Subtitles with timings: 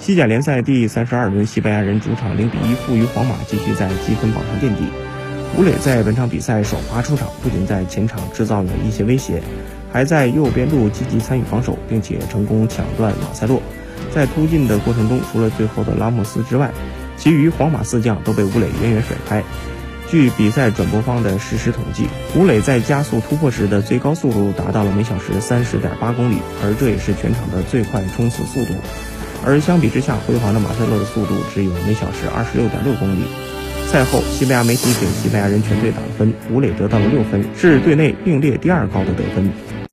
[0.00, 4.84] 西甲联赛第三十二轮，西班牙人主场零比一负于皇马，继续在积分榜上垫底。
[5.58, 9.42] 武磊在本场比赛首发出场，不仅在前场制造了一些威胁，
[9.92, 13.60] 还在右边路积极参与防守，并且成功抢断马塞洛。
[14.14, 16.70] 在突进的过程中，除了最后的拉莫斯之外，
[17.18, 19.44] 其余皇马四将都被武磊远远甩开。
[20.08, 28.72] 据比赛转播方的实时统计，武磊在加速突破时的最高速度达到了每小时三十点八公里，而这也是全场的最快冲刺速度。
[29.44, 33.24] 而相比之下，辉煌的马塞洛的速度只有每小时二十六点六公里。
[33.86, 39.50] 赛后，西班牙媒体给西班牙人全队打分，武磊得到了六分，是队内并列第二高的得分。